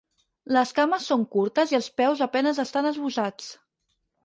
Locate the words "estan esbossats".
2.67-3.55